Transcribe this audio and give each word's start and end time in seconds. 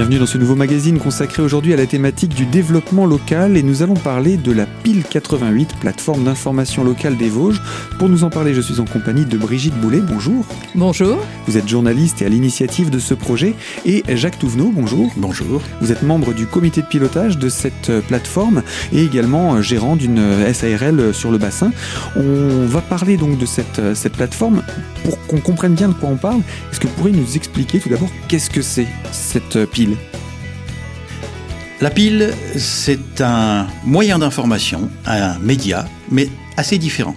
Bienvenue 0.00 0.18
dans 0.18 0.24
ce 0.24 0.38
nouveau 0.38 0.54
magazine 0.54 0.98
consacré 0.98 1.42
aujourd'hui 1.42 1.74
à 1.74 1.76
la 1.76 1.84
thématique 1.84 2.32
du 2.32 2.46
développement 2.46 3.04
local 3.04 3.58
et 3.58 3.62
nous 3.62 3.82
allons 3.82 3.92
parler 3.92 4.38
de 4.38 4.50
la 4.50 4.64
Pile 4.64 5.02
88, 5.04 5.74
plateforme 5.78 6.24
d'information 6.24 6.84
locale 6.84 7.18
des 7.18 7.28
Vosges. 7.28 7.60
Pour 7.98 8.08
nous 8.08 8.24
en 8.24 8.30
parler, 8.30 8.54
je 8.54 8.62
suis 8.62 8.80
en 8.80 8.86
compagnie 8.86 9.26
de 9.26 9.36
Brigitte 9.36 9.74
Boulet. 9.74 10.00
Bonjour. 10.00 10.46
Bonjour. 10.74 11.18
Vous 11.46 11.58
êtes 11.58 11.68
journaliste 11.68 12.22
et 12.22 12.24
à 12.24 12.30
l'initiative 12.30 12.88
de 12.88 12.98
ce 12.98 13.12
projet 13.12 13.54
et 13.84 14.02
Jacques 14.16 14.38
Touvenot. 14.38 14.72
Bonjour. 14.74 15.12
Bonjour. 15.18 15.60
Vous 15.82 15.92
êtes 15.92 16.02
membre 16.02 16.32
du 16.32 16.46
comité 16.46 16.80
de 16.80 16.86
pilotage 16.86 17.36
de 17.36 17.50
cette 17.50 17.92
plateforme 18.08 18.62
et 18.94 19.04
également 19.04 19.60
gérant 19.60 19.96
d'une 19.96 20.22
SARL 20.54 21.12
sur 21.12 21.30
le 21.30 21.36
bassin. 21.36 21.72
On 22.16 22.64
va 22.64 22.80
parler 22.80 23.18
donc 23.18 23.36
de 23.36 23.44
cette, 23.44 23.94
cette 23.94 24.14
plateforme 24.14 24.62
pour 25.04 25.18
qu'on 25.26 25.40
comprenne 25.40 25.74
bien 25.74 25.88
de 25.88 25.94
quoi 25.94 26.08
on 26.08 26.16
parle. 26.16 26.40
Est-ce 26.72 26.80
que 26.80 26.86
vous 26.86 26.94
pourriez 26.94 27.14
nous 27.14 27.36
expliquer 27.36 27.80
tout 27.80 27.90
d'abord 27.90 28.08
qu'est-ce 28.28 28.48
que 28.48 28.62
c'est 28.62 28.88
cette 29.12 29.66
pile? 29.66 29.89
La 31.80 31.90
pile, 31.90 32.34
c'est 32.56 33.20
un 33.20 33.66
moyen 33.84 34.18
d'information, 34.18 34.90
un 35.06 35.38
média, 35.38 35.88
mais 36.10 36.28
assez 36.56 36.76
différent. 36.76 37.16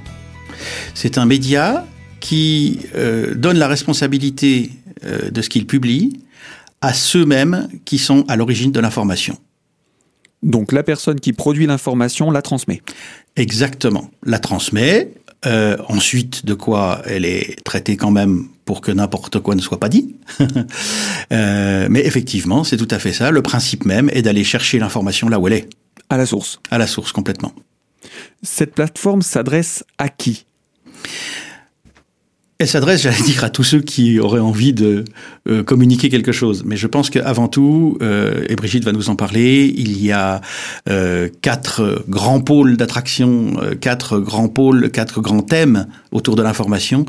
C'est 0.94 1.18
un 1.18 1.26
média 1.26 1.86
qui 2.22 2.80
euh, 2.96 3.36
donne 3.36 3.58
la 3.58 3.68
responsabilité 3.68 4.70
euh, 5.06 5.30
de 5.30 5.42
ce 5.42 5.50
qu'il 5.50 5.68
publie 5.68 6.22
à 6.80 6.94
ceux-mêmes 6.94 7.68
qui 7.84 7.98
sont 7.98 8.24
à 8.30 8.38
l'origine 8.38 8.72
de 8.72 8.80
l'information. 8.80 9.38
Donc 10.44 10.72
la 10.72 10.84
personne 10.84 11.20
qui 11.20 11.34
produit 11.34 11.66
l'information 11.66 12.32
la 12.32 12.42
transmet. 12.42 12.82
Exactement. 13.36 14.10
La 14.26 14.40
transmet. 14.40 15.14
Euh, 15.46 15.76
ensuite, 15.90 16.46
de 16.46 16.54
quoi 16.54 17.02
elle 17.06 17.26
est 17.26 17.62
traitée 17.66 17.98
quand 17.98 18.12
même 18.12 18.48
pour 18.66 18.82
que 18.82 18.92
n'importe 18.92 19.40
quoi 19.40 19.56
ne 19.56 19.62
soit 19.62 19.80
pas 19.80 19.90
dit. 19.90 20.16
euh, 21.34 21.88
mais 21.90 22.06
effectivement, 22.06 22.64
c'est 22.64 22.78
tout 22.78 22.88
à 22.92 23.00
fait 23.00 23.14
ça. 23.14 23.32
Le 23.32 23.42
principe 23.42 23.86
même 23.86 24.10
est 24.14 24.22
d'aller 24.22 24.44
chercher 24.44 24.80
l'information 24.80 25.30
là 25.30 25.40
où 25.40 25.48
elle 25.48 25.54
est. 25.54 25.70
À 26.10 26.18
la 26.18 26.26
source. 26.26 26.60
À 26.72 26.78
la 26.78 26.88
source, 26.88 27.12
complètement. 27.12 27.54
Cette 28.42 28.74
plateforme 28.76 29.22
s'adresse 29.22 29.84
à 29.98 30.10
qui? 30.10 30.46
Elle 32.60 32.68
s'adresse, 32.68 33.02
j'allais 33.02 33.22
dire, 33.24 33.44
à 33.44 33.50
tous 33.50 33.64
ceux 33.64 33.82
qui 33.82 34.20
auraient 34.20 34.40
envie 34.40 34.74
de 34.74 35.06
euh, 35.50 35.64
communiquer 35.64 36.10
quelque 36.10 36.32
chose. 36.32 36.64
Mais 36.66 36.78
je 36.78 36.88
pense 36.88 37.10
qu'avant 37.10 37.48
tout, 37.48 37.98
euh, 38.02 38.46
et 38.48 38.56
Brigitte 38.56 38.86
va 38.86 38.92
nous 38.92 39.10
en 39.10 39.16
parler, 39.16 39.74
il 39.76 40.02
y 40.04 40.12
a 40.12 40.40
euh, 40.88 41.30
quatre 41.42 42.04
grands 42.08 42.42
pôles 42.42 42.78
d'attraction, 42.78 43.56
quatre 43.82 44.20
grands 44.20 44.50
pôles, 44.50 44.92
quatre 44.92 45.20
grands 45.20 45.42
thèmes 45.42 45.88
autour 46.12 46.36
de 46.36 46.44
l'information. 46.44 47.06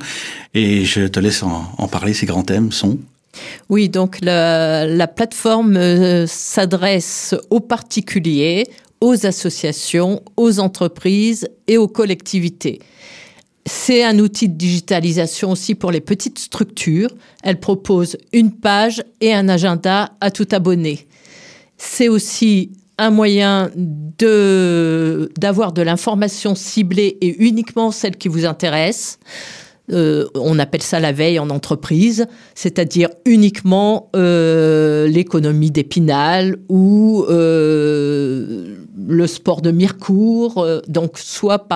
Et 0.55 0.84
je 0.84 1.06
te 1.06 1.20
laisse 1.20 1.42
en, 1.42 1.89
parler. 1.89 2.15
Ces 2.15 2.27
grands 2.27 2.42
thèmes 2.42 2.72
sont 2.72 2.98
oui, 3.69 3.89
donc 3.89 4.19
la, 4.22 4.87
la 4.87 5.09
plateforme 5.09 5.77
s'adresse 6.28 7.34
aux 7.50 7.59
particuliers, 7.59 8.65
aux 9.00 9.27
associations, 9.27 10.22
aux 10.37 10.61
entreprises 10.61 11.48
et 11.67 11.77
aux 11.77 11.89
collectivités. 11.89 12.78
C'est 13.67 14.05
un 14.05 14.19
outil 14.19 14.48
de 14.48 14.57
digitalisation 14.57 15.53
aussi 15.53 15.75
pour 15.75 15.91
les 15.91 16.01
petites 16.01 16.39
structures. 16.39 17.11
Elle 17.43 17.61
propose 17.61 18.19
une 18.33 18.53
page 18.53 19.03
et 19.21 19.33
un 19.33 19.48
agenda 19.48 20.12
à 20.21 20.31
tout 20.31 20.48
abonné. 20.53 21.06
C'est 21.79 22.09
aussi 22.09 22.73
un 22.98 23.11
moyen 23.11 23.71
de 23.75 25.31
d'avoir 25.39 25.73
de 25.73 25.83
l'information 25.83 26.55
ciblée 26.55 27.19
et 27.21 27.43
uniquement 27.45 27.91
celle 27.91 28.17
qui 28.17 28.29
vous 28.29 28.45
intéresse. 28.45 29.19
Euh, 29.93 30.27
on 30.34 30.59
appelle 30.59 30.83
ça 30.83 30.99
la 30.99 31.12
veille 31.12 31.39
en 31.39 31.51
entreprise, 31.51 32.27
c'est-à-dire 32.55 33.11
uniquement 33.27 34.09
euh, 34.17 35.06
l'économie 35.09 35.71
d'Épinal 35.71 36.56
ou 36.71 37.25
euh, 37.28 38.77
le 38.97 39.27
sport 39.27 39.60
de 39.60 39.71
Mirecourt, 39.71 40.59
euh, 40.59 40.81
donc 40.88 41.19
soit 41.19 41.69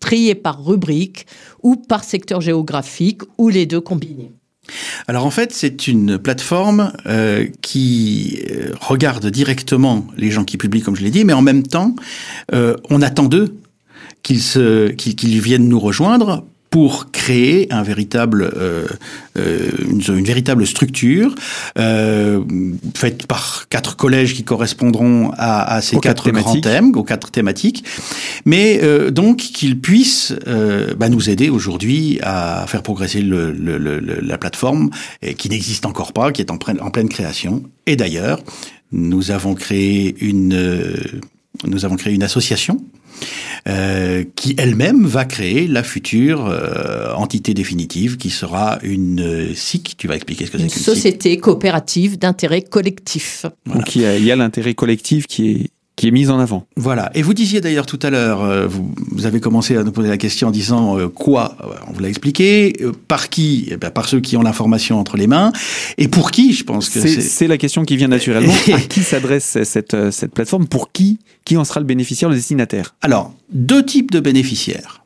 trié 0.00 0.34
par 0.34 0.64
rubrique 0.64 1.26
ou 1.62 1.76
par 1.76 2.04
secteur 2.04 2.40
géographique 2.40 3.22
ou 3.38 3.48
les 3.48 3.66
deux 3.66 3.80
combinés. 3.80 4.32
Alors 5.06 5.24
en 5.24 5.30
fait, 5.30 5.52
c'est 5.52 5.86
une 5.86 6.18
plateforme 6.18 6.92
euh, 7.06 7.46
qui 7.62 8.42
regarde 8.80 9.26
directement 9.26 10.04
les 10.16 10.32
gens 10.32 10.44
qui 10.44 10.56
publient, 10.56 10.82
comme 10.82 10.96
je 10.96 11.04
l'ai 11.04 11.10
dit, 11.10 11.24
mais 11.24 11.32
en 11.32 11.42
même 11.42 11.62
temps, 11.62 11.94
euh, 12.52 12.76
on 12.90 13.00
attend 13.00 13.26
d'eux 13.26 13.54
qu'ils 14.24 14.40
qu 14.96 15.14
qu 15.14 15.26
viennent 15.38 15.68
nous 15.68 15.78
rejoindre 15.78 16.44
pour 16.76 17.10
créer 17.10 17.72
un 17.72 17.82
véritable, 17.82 18.52
euh, 18.54 18.86
une, 19.34 20.02
une, 20.14 20.26
véritable 20.26 20.66
structure 20.66 21.34
euh, 21.78 22.44
faite 22.94 23.26
par 23.26 23.64
quatre 23.70 23.96
collèges 23.96 24.34
qui 24.34 24.44
correspondront 24.44 25.30
à, 25.38 25.76
à 25.76 25.80
ces 25.80 25.96
quatre, 25.96 26.24
quatre 26.24 26.38
grands 26.38 26.60
thèmes, 26.60 26.94
aux 26.94 27.02
quatre 27.02 27.30
thématiques, 27.30 27.82
mais 28.44 28.80
euh, 28.82 29.10
donc 29.10 29.38
qu'ils 29.38 29.80
puissent 29.80 30.34
bah, 30.98 31.08
nous 31.08 31.30
aider 31.30 31.48
aujourd'hui 31.48 32.18
à 32.22 32.66
faire 32.68 32.82
progresser 32.82 33.22
le, 33.22 33.52
le, 33.52 33.78
le, 33.78 33.98
la 33.98 34.36
plateforme 34.36 34.90
et 35.22 35.32
qui 35.32 35.48
n'existe 35.48 35.86
encore 35.86 36.12
pas, 36.12 36.30
qui 36.30 36.42
est 36.42 36.50
en, 36.50 36.58
en 36.80 36.90
pleine 36.90 37.08
création. 37.08 37.62
Et 37.86 37.96
d'ailleurs, 37.96 38.38
nous 38.92 39.30
avons 39.30 39.54
créé 39.54 40.14
une, 40.20 40.94
nous 41.66 41.86
avons 41.86 41.96
créé 41.96 42.12
une 42.12 42.22
association 42.22 42.84
euh, 43.68 44.24
qui 44.36 44.54
elle-même 44.58 45.06
va 45.06 45.24
créer 45.24 45.66
la 45.66 45.82
future 45.82 46.46
euh, 46.46 47.12
entité 47.14 47.54
définitive 47.54 48.16
qui 48.16 48.30
sera 48.30 48.78
une 48.82 49.54
SIC. 49.54 49.96
Tu 49.96 50.08
vas 50.08 50.16
expliquer 50.16 50.46
ce 50.46 50.50
que 50.50 50.58
c'est 50.58 50.68
qu'une 50.68 50.82
société 50.82 51.38
coopérative 51.38 52.18
d'intérêt 52.18 52.62
collectif. 52.62 53.46
Voilà. 53.64 53.80
Donc 53.80 53.96
il 53.96 54.24
y 54.24 54.30
a 54.30 54.36
l'intérêt 54.36 54.74
collectif 54.74 55.26
qui 55.26 55.50
est 55.50 55.70
qui 55.96 56.08
est 56.08 56.10
mise 56.10 56.30
en 56.30 56.38
avant. 56.38 56.66
Voilà. 56.76 57.10
Et 57.14 57.22
vous 57.22 57.34
disiez 57.34 57.60
d'ailleurs 57.60 57.86
tout 57.86 57.98
à 58.02 58.10
l'heure, 58.10 58.42
euh, 58.42 58.66
vous, 58.66 58.94
vous, 59.10 59.26
avez 59.26 59.40
commencé 59.40 59.76
à 59.76 59.82
nous 59.82 59.92
poser 59.92 60.08
la 60.08 60.18
question 60.18 60.48
en 60.48 60.50
disant 60.50 60.98
euh, 60.98 61.08
quoi 61.08 61.56
On 61.88 61.92
vous 61.92 62.00
l'a 62.00 62.08
expliqué. 62.08 62.74
Euh, 62.82 62.92
par 63.08 63.30
qui 63.30 63.68
eh 63.70 63.76
bien, 63.76 63.90
Par 63.90 64.08
ceux 64.08 64.20
qui 64.20 64.36
ont 64.36 64.42
l'information 64.42 65.00
entre 65.00 65.16
les 65.16 65.26
mains. 65.26 65.52
Et 65.96 66.08
pour 66.08 66.30
qui 66.30 66.52
Je 66.52 66.64
pense 66.64 66.90
que 66.90 67.00
c'est 67.00 67.48
la 67.48 67.56
question 67.56 67.84
qui 67.84 67.96
vient 67.96 68.08
naturellement. 68.08 68.52
à 68.74 68.80
qui 68.80 69.02
s'adresse 69.02 69.62
cette, 69.64 70.10
cette 70.10 70.32
plateforme? 70.32 70.66
Pour 70.66 70.92
qui? 70.92 71.18
Qui 71.44 71.56
en 71.56 71.64
sera 71.64 71.80
le 71.80 71.86
bénéficiaire, 71.86 72.28
le 72.28 72.34
destinataire? 72.34 72.94
Alors, 73.00 73.32
deux 73.50 73.84
types 73.84 74.10
de 74.10 74.20
bénéficiaires. 74.20 75.02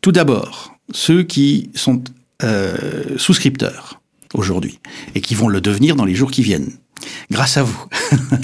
Tout 0.00 0.12
d'abord, 0.12 0.74
ceux 0.92 1.22
qui 1.22 1.70
sont 1.74 2.02
euh, 2.42 3.18
souscripteurs 3.18 4.00
aujourd'hui 4.34 4.78
et 5.14 5.20
qui 5.20 5.34
vont 5.34 5.48
le 5.48 5.60
devenir 5.60 5.96
dans 5.96 6.04
les 6.04 6.14
jours 6.14 6.30
qui 6.30 6.42
viennent 6.42 6.72
grâce 7.30 7.56
à 7.56 7.62
vous. 7.62 7.84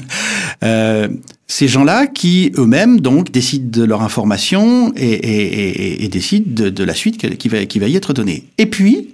euh, 0.63 1.07
ces 1.47 1.67
gens-là 1.67 2.07
qui 2.07 2.51
eux-mêmes 2.57 2.99
donc 2.99 3.31
décident 3.31 3.69
de 3.69 3.83
leur 3.83 4.01
information 4.01 4.91
et, 4.95 6.03
et, 6.03 6.07
décident 6.09 6.69
de, 6.69 6.83
la 6.83 6.93
suite 6.93 7.37
qui 7.37 7.47
va, 7.47 7.65
qui 7.65 7.79
va 7.79 7.87
y 7.87 7.95
être 7.95 8.13
donnée. 8.13 8.43
Et 8.57 8.65
puis, 8.65 9.09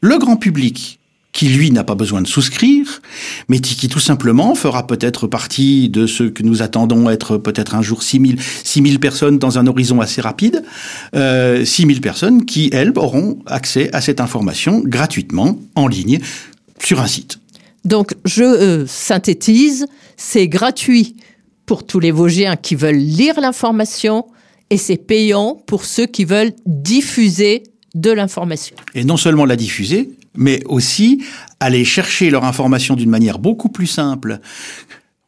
le 0.00 0.18
grand 0.18 0.36
public 0.36 1.00
qui 1.32 1.48
lui 1.48 1.70
n'a 1.70 1.82
pas 1.82 1.94
besoin 1.94 2.20
de 2.20 2.26
souscrire, 2.26 3.00
mais 3.48 3.58
qui 3.58 3.88
tout 3.88 3.98
simplement 3.98 4.54
fera 4.54 4.86
peut-être 4.86 5.26
partie 5.26 5.88
de 5.88 6.06
ce 6.06 6.24
que 6.24 6.42
nous 6.42 6.62
attendons 6.62 7.08
être 7.08 7.38
peut-être 7.38 7.74
un 7.74 7.80
jour 7.80 8.02
6000 8.02 8.38
6000 8.64 9.00
personnes 9.00 9.38
dans 9.38 9.58
un 9.58 9.66
horizon 9.66 10.00
assez 10.02 10.20
rapide, 10.20 10.62
euh, 11.16 11.64
6000 11.64 12.00
personnes 12.02 12.44
qui 12.44 12.68
elles 12.72 12.92
auront 12.96 13.38
accès 13.46 13.88
à 13.94 14.02
cette 14.02 14.20
information 14.20 14.82
gratuitement 14.84 15.58
en 15.74 15.88
ligne 15.88 16.20
sur 16.78 17.00
un 17.00 17.06
site. 17.06 17.38
Donc 17.86 18.14
je 18.26 18.44
euh, 18.44 18.86
synthétise, 18.86 19.86
c'est 20.18 20.48
gratuit 20.48 21.16
pour 21.66 21.86
tous 21.86 22.00
les 22.00 22.10
Vosgiens 22.10 22.56
qui 22.56 22.74
veulent 22.74 22.96
lire 22.96 23.40
l'information 23.40 24.26
et 24.70 24.76
c'est 24.76 24.96
payant 24.96 25.56
pour 25.66 25.84
ceux 25.84 26.06
qui 26.06 26.24
veulent 26.24 26.52
diffuser 26.66 27.64
de 27.94 28.10
l'information. 28.10 28.74
Et 28.94 29.04
non 29.04 29.16
seulement 29.16 29.44
la 29.44 29.56
diffuser, 29.56 30.10
mais 30.34 30.62
aussi 30.66 31.22
aller 31.60 31.84
chercher 31.84 32.30
leur 32.30 32.44
information 32.44 32.96
d'une 32.96 33.10
manière 33.10 33.38
beaucoup 33.38 33.68
plus 33.68 33.86
simple. 33.86 34.40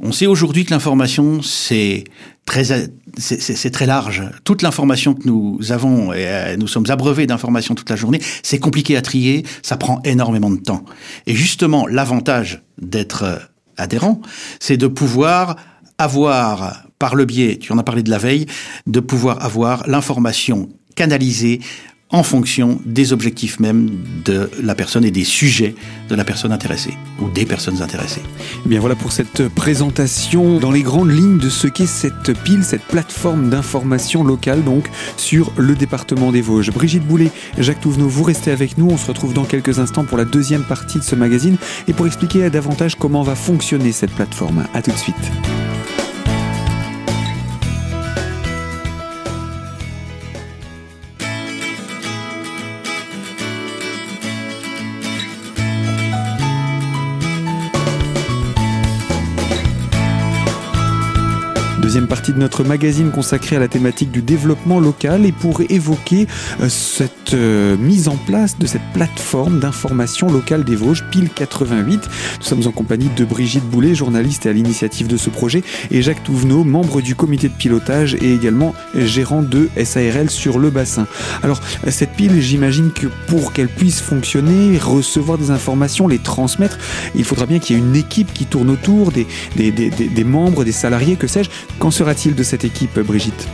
On 0.01 0.13
sait 0.13 0.27
aujourd'hui 0.27 0.65
que 0.65 0.71
l'information, 0.71 1.41
c'est 1.43 2.05
très, 2.47 2.89
c'est 3.19 3.71
très 3.71 3.87
large. 3.87 4.23
Toute 4.45 4.63
l'information 4.63 5.15
que 5.15 5.27
nous 5.27 5.59
avons, 5.71 6.13
et 6.13 6.57
nous 6.59 6.67
sommes 6.67 6.87
abreuvés 6.89 7.27
d'informations 7.27 7.75
toute 7.75 7.91
la 7.91 7.97
journée, 7.97 8.21
c'est 8.43 8.59
compliqué 8.59 8.97
à 8.97 9.03
trier, 9.03 9.45
ça 9.63 9.77
prend 9.77 10.01
énormément 10.05 10.51
de 10.51 10.61
temps. 10.61 10.85
Et 11.27 11.35
justement, 11.35 11.87
l'avantage 11.87 12.63
d'être 12.81 13.51
adhérent, 13.77 14.21
c'est 14.59 14.77
de 14.77 14.87
pouvoir 14.87 15.57
avoir, 15.99 16.85
par 16.99 17.15
le 17.15 17.25
biais, 17.25 17.59
tu 17.59 17.73
en 17.73 17.79
as 17.79 17.83
parlé 17.83 18.03
de 18.03 18.11
la 18.11 18.19
veille, 18.19 18.47
de 18.87 19.01
pouvoir 19.01 19.45
avoir 19.45 19.89
l'information 19.89 20.69
canalisée 20.97 21.61
en 22.15 22.23
fonction 22.23 22.81
des 22.85 23.13
objectifs 23.13 23.59
même 23.59 23.91
de 24.25 24.49
la 24.63 24.77
personne 24.77 25.05
et 25.05 25.11
des 25.11 25.25
sujets 25.25 25.75
de 26.09 26.15
la 26.15 26.23
personne 26.23 26.53
intéressée 26.53 26.95
ou 27.21 27.29
des 27.29 27.45
personnes 27.45 27.83
intéressées. 27.83 28.21
Eh 28.65 28.69
bien 28.69 28.79
voilà 28.79 28.95
pour 28.95 29.11
cette 29.11 29.49
présentation 29.49 30.61
dans 30.61 30.71
les 30.71 30.83
grandes 30.83 31.11
lignes 31.11 31.39
de 31.39 31.49
ce 31.49 31.67
qu'est 31.67 31.87
cette 31.87 32.33
pile, 32.45 32.63
cette 32.63 32.85
plateforme 32.85 33.51
d'information 33.51 34.23
locale 34.23 34.63
donc 34.63 34.89
sur 35.17 35.53
le 35.57 35.75
département 35.75 36.31
des 36.31 36.41
Vosges. 36.41 36.71
Brigitte 36.71 37.05
Boulet, 37.05 37.33
Jacques 37.59 37.81
Touvenot, 37.81 38.09
vous 38.09 38.23
restez 38.23 38.53
avec 38.53 38.79
nous. 38.79 38.89
On 38.91 38.97
se 38.97 39.09
retrouve 39.09 39.35
dans 39.35 39.45
quelques 39.45 39.81
instants 39.81 40.05
pour 40.05 40.17
la 40.17 40.25
deuxième 40.25 40.63
partie 40.63 40.99
de 40.99 41.05
ce 41.05 41.17
magazine 41.17 41.57
et 41.89 41.95
pour 41.95 42.07
expliquer 42.07 42.49
davantage 42.49 42.95
comment 42.95 43.23
va 43.23 43.35
fonctionner 43.35 43.91
cette 43.91 44.13
plateforme. 44.13 44.67
A 44.73 44.83
tout 44.83 44.93
de 44.93 44.97
suite. 44.97 45.33
Deuxième 61.95 62.09
partie 62.09 62.33
de 62.33 62.41
notre 62.41 62.65
magazine 62.65 63.13
consacrée 63.13 63.55
à 63.55 63.61
la 63.61 63.69
thématique 63.69 64.11
du 64.11 64.21
développement 64.21 64.81
local 64.81 65.25
et 65.25 65.31
pour 65.31 65.61
évoquer 65.61 66.27
euh, 66.61 66.69
cette 66.69 67.35
euh, 67.35 67.77
mise 67.77 68.09
en 68.09 68.17
place 68.17 68.59
de 68.59 68.67
cette 68.67 68.83
plateforme 68.93 69.61
d'information 69.61 70.29
locale 70.29 70.65
des 70.65 70.75
Vosges, 70.75 71.05
Pile 71.13 71.29
88. 71.33 72.01
Nous 72.39 72.45
sommes 72.45 72.67
en 72.67 72.73
compagnie 72.73 73.11
de 73.15 73.25
Brigitte 73.25 73.63
Boulet, 73.63 73.95
journaliste 73.95 74.45
et 74.45 74.49
à 74.49 74.53
l'initiative 74.53 75.07
de 75.07 75.17
ce 75.17 75.31
projet, 75.31 75.63
et 75.93 76.03
Jacques 76.03 76.25
Touvenot, 76.25 76.65
membre 76.65 77.01
du 77.01 77.15
comité 77.15 77.49
de 77.49 77.55
pilotage 77.55 78.17
et 78.17 78.35
également 78.35 78.75
gérant 78.97 79.43
de 79.43 79.69
SARL 79.85 80.31
sur 80.31 80.59
le 80.59 80.71
bassin. 80.71 81.07
Alors, 81.45 81.61
cette 81.91 82.15
pile, 82.15 82.41
j'imagine 82.41 82.91
que 82.91 83.07
pour 83.29 83.53
qu'elle 83.53 83.69
puisse 83.69 84.01
fonctionner, 84.01 84.79
recevoir 84.79 85.39
des 85.39 85.53
informations, 85.53 86.09
les 86.09 86.19
transmettre, 86.19 86.77
il 87.15 87.23
faudra 87.23 87.47
bien 87.47 87.61
qu'il 87.61 87.77
y 87.77 87.79
ait 87.79 87.83
une 87.83 87.95
équipe 87.95 88.33
qui 88.33 88.47
tourne 88.47 88.71
autour, 88.71 89.13
des 89.13 90.25
membres, 90.25 90.65
des 90.65 90.73
salariés, 90.73 91.15
que 91.15 91.29
sais-je. 91.29 91.51
Qu'en 91.85 91.91
sera-t-il 91.91 92.35
de 92.35 92.43
cette 92.43 92.65
équipe, 92.65 92.99
Brigitte? 92.99 93.47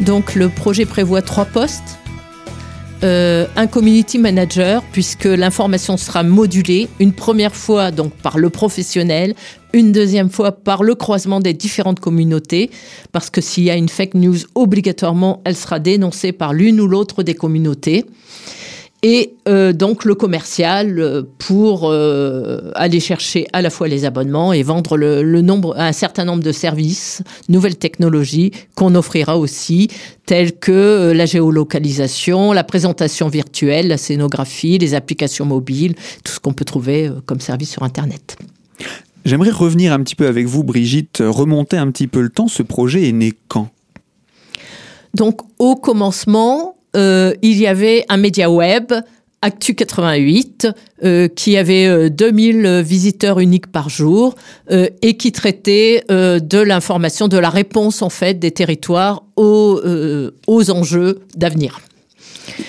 Donc 0.00 0.36
le 0.36 0.48
projet 0.48 0.86
prévoit 0.86 1.20
trois 1.20 1.44
postes. 1.44 1.98
Euh, 3.02 3.46
un 3.56 3.66
community 3.66 4.18
manager 4.18 4.82
puisque 4.90 5.26
l'information 5.26 5.98
sera 5.98 6.22
modulée. 6.22 6.88
Une 6.98 7.12
première 7.12 7.54
fois 7.54 7.90
donc 7.90 8.14
par 8.14 8.38
le 8.38 8.48
professionnel, 8.48 9.34
une 9.74 9.92
deuxième 9.92 10.30
fois 10.30 10.52
par 10.52 10.82
le 10.82 10.94
croisement 10.94 11.40
des 11.40 11.52
différentes 11.52 12.00
communautés. 12.00 12.70
Parce 13.12 13.28
que 13.28 13.42
s'il 13.42 13.64
y 13.64 13.70
a 13.70 13.76
une 13.76 13.90
fake 13.90 14.14
news 14.14 14.38
obligatoirement 14.54 15.42
elle 15.44 15.54
sera 15.54 15.78
dénoncée 15.78 16.32
par 16.32 16.54
l'une 16.54 16.80
ou 16.80 16.86
l'autre 16.86 17.22
des 17.22 17.34
communautés 17.34 18.06
et 19.06 19.34
euh, 19.48 19.74
donc 19.74 20.06
le 20.06 20.14
commercial 20.14 20.98
euh, 20.98 21.22
pour 21.36 21.90
euh, 21.90 22.70
aller 22.74 23.00
chercher 23.00 23.46
à 23.52 23.60
la 23.60 23.68
fois 23.68 23.86
les 23.86 24.06
abonnements 24.06 24.54
et 24.54 24.62
vendre 24.62 24.96
le, 24.96 25.22
le, 25.22 25.42
nombre, 25.42 25.78
un 25.78 25.92
certain 25.92 26.24
nombre 26.24 26.42
de 26.42 26.52
services, 26.52 27.22
nouvelles 27.50 27.76
technologies 27.76 28.50
qu'on 28.74 28.94
offrira 28.94 29.36
aussi, 29.36 29.88
telles 30.24 30.58
que 30.58 31.12
la 31.14 31.26
géolocalisation, 31.26 32.52
la 32.54 32.64
présentation 32.64 33.28
virtuelle, 33.28 33.88
la 33.88 33.98
scénographie, 33.98 34.78
les 34.78 34.94
applications 34.94 35.44
mobiles, 35.44 35.96
tout 36.24 36.32
ce 36.32 36.40
qu'on 36.40 36.54
peut 36.54 36.64
trouver 36.64 37.10
comme 37.26 37.40
service 37.40 37.72
sur 37.72 37.82
Internet. 37.82 38.38
J'aimerais 39.26 39.50
revenir 39.50 39.92
un 39.92 40.02
petit 40.02 40.16
peu 40.16 40.26
avec 40.26 40.46
vous, 40.46 40.64
Brigitte, 40.64 41.22
remonter 41.22 41.76
un 41.76 41.90
petit 41.90 42.06
peu 42.06 42.22
le 42.22 42.30
temps. 42.30 42.48
Ce 42.48 42.62
projet 42.62 43.06
est 43.06 43.12
né 43.12 43.34
quand? 43.48 43.68
Donc 45.12 45.42
au 45.58 45.76
commencement, 45.76 46.73
euh, 46.96 47.34
il 47.42 47.58
y 47.58 47.66
avait 47.66 48.04
un 48.08 48.16
média 48.16 48.50
web, 48.50 48.92
Actu 49.42 49.74
88, 49.74 50.68
euh, 51.04 51.28
qui 51.28 51.56
avait 51.56 51.86
euh, 51.86 52.08
2000 52.08 52.82
visiteurs 52.82 53.40
uniques 53.40 53.66
par 53.66 53.90
jour 53.90 54.36
euh, 54.70 54.88
et 55.02 55.16
qui 55.18 55.32
traitait 55.32 56.02
de 56.08 56.58
l'information, 56.58 57.28
de 57.28 57.36
la 57.36 57.50
réponse 57.50 58.00
en 58.00 58.08
fait 58.08 58.38
des 58.38 58.52
territoires 58.52 59.22
aux, 59.36 59.80
aux 60.46 60.70
enjeux 60.70 61.20
d'avenir. 61.36 61.80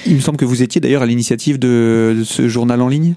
Il 0.06 0.16
me 0.16 0.20
semble 0.20 0.38
que 0.38 0.46
vous 0.46 0.62
étiez 0.62 0.82
d'ailleurs 0.82 1.02
à 1.02 1.06
l'initiative 1.06 1.60
de, 1.60 2.16
de, 2.20 2.24
ce 2.24 2.48
journal 2.48 2.82
en 2.82 2.88
ligne? 2.88 3.16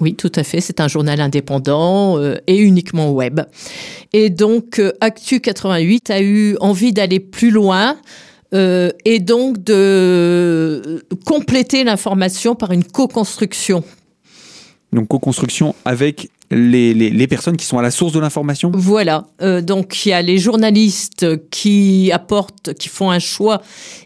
Oui, 0.00 0.14
tout 0.14 0.32
à 0.36 0.44
fait. 0.44 0.60
C'est 0.60 0.80
un 0.80 0.86
journal 0.86 1.20
indépendant 1.20 2.18
euh, 2.18 2.36
et 2.46 2.58
uniquement 2.58 3.10
web. 3.10 3.40
Et 4.12 4.30
donc, 4.30 4.78
euh, 4.78 4.92
Actu 5.00 5.40
88 5.40 6.10
a 6.10 6.22
eu 6.22 6.56
envie 6.60 6.92
d'aller 6.92 7.18
plus 7.18 7.50
loin 7.50 7.96
euh, 8.54 8.90
et 9.04 9.18
donc 9.18 9.62
de 9.62 11.04
compléter 11.26 11.84
l'information 11.84 12.54
par 12.54 12.72
une 12.72 12.84
co-construction. 12.84 13.84
Donc 14.92 15.08
co-construction 15.08 15.74
avec 15.84 16.30
les, 16.50 16.94
les, 16.94 17.10
les, 17.10 17.26
personnes 17.26 17.56
qui 17.56 17.66
sont 17.66 17.78
à 17.78 17.82
la 17.82 17.90
source 17.90 18.12
de 18.12 18.20
l'information? 18.20 18.70
Voilà. 18.74 19.26
Euh, 19.42 19.60
donc 19.60 20.06
il 20.06 20.10
y 20.10 20.12
a 20.12 20.22
les 20.22 20.38
journalistes 20.38 21.26
qui 21.50 22.10
apportent, 22.12 22.72
qui 22.74 22.88
font 22.88 23.10
un 23.10 23.18
choix 23.18 23.60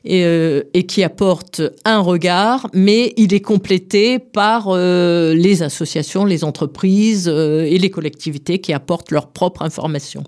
et, 0.04 0.24
euh, 0.24 0.62
et 0.74 0.84
qui 0.84 1.04
apportent 1.04 1.62
un 1.84 2.00
regard, 2.00 2.68
mais 2.72 3.14
il 3.16 3.32
est 3.32 3.40
complété 3.40 4.18
par 4.18 4.66
euh, 4.68 5.34
les 5.34 5.62
associations, 5.62 6.24
les 6.24 6.42
entreprises 6.42 7.28
euh, 7.28 7.62
et 7.62 7.78
les 7.78 7.90
collectivités 7.90 8.58
qui 8.58 8.72
apportent 8.72 9.12
leur 9.12 9.28
propre 9.28 9.62
information. 9.62 10.24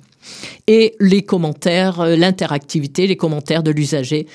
Et 0.67 0.95
les 1.01 1.23
commentaires, 1.23 2.01
euh, 2.01 2.17
l'interactivité, 2.17 3.07
les 3.07 3.17
commentaires 3.17 3.63
de 3.63 3.71
l'usager 3.71 4.27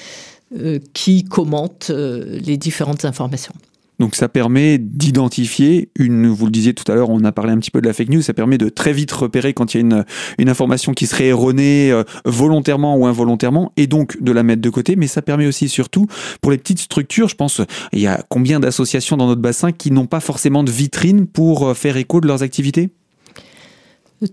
euh, 0.57 0.80
qui 0.94 1.24
commente 1.24 1.91
les 1.91 2.57
différentes 2.57 3.06
informations. 3.06 3.53
Donc 4.00 4.15
ça 4.15 4.30
permet 4.30 4.77
d'identifier 4.77 5.89
une, 5.95 6.27
vous 6.27 6.45
le 6.45 6.51
disiez 6.51 6.74
tout 6.74 6.89
à 6.89 6.95
l'heure, 6.95 7.09
on 7.09 7.24
a 7.25 7.33
parlé 7.33 7.51
un 7.51 7.59
petit 7.59 7.69
peu 7.69 7.81
de 7.81 7.88
la 7.88 7.94
fake 7.94 8.09
news, 8.09 8.21
ça 8.21 8.33
permet 8.33 8.57
de 8.57 8.69
très 8.69 8.94
vite 8.94 9.12
repérer 9.12 9.53
quand 9.53 9.74
il 9.74 9.77
y 9.77 9.94
a 9.94 10.06
une, 10.39 10.50
information 10.50 10.94
qui 10.94 11.06
serait 11.06 11.27
erronée 11.27 11.92
euh, 11.92 12.03
volontairement 12.25 12.95
ou 12.95 13.06
involontairement, 13.06 13.74
et 13.75 13.88
donc 13.88 14.21
de 14.24 14.31
la 14.31 14.42
mettre 14.42 14.62
de 14.62 14.69
côté, 14.69 14.95
mais 14.95 15.07
ça 15.07 15.21
permet 15.21 15.45
aussi 15.45 15.68
surtout 15.68 16.07
pour 16.42 16.51
les 16.51 16.57
petites 16.57 16.80
structures, 16.80 17.27
je 17.27 17.35
pense, 17.35 17.62
il 17.92 18.00
y 18.00 18.07
a 18.07 18.24
combien 18.30 18.59
d'associations 18.59 19.18
dans 19.18 19.27
notre 19.27 19.42
bassin 19.42 19.71
qui 19.74 19.92
n'ont 19.92 20.07
pas 20.07 20.21
forcément 20.21 20.63
de 20.63 20.71
vitrine 20.71 21.27
pour 21.27 21.68
euh, 21.68 21.74
faire 21.74 21.97
écho 21.97 22.21
de 22.21 22.27
leurs 22.27 22.42
activités? 22.42 22.89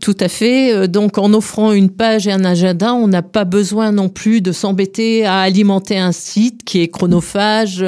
Tout 0.01 0.17
à 0.19 0.29
fait. 0.29 0.89
Donc, 0.89 1.17
en 1.17 1.33
offrant 1.33 1.73
une 1.73 1.91
page 1.91 2.27
et 2.27 2.33
un 2.33 2.45
agenda, 2.45 2.93
on 2.95 3.07
n'a 3.07 3.23
pas 3.23 3.45
besoin 3.45 3.93
non 3.93 4.09
plus 4.09 4.41
de 4.41 4.51
s'embêter 4.51 5.25
à 5.25 5.39
alimenter 5.39 5.97
un 5.97 6.13
site 6.13 6.65
qui 6.65 6.83
est 6.83 6.89
chronophage 6.89 7.85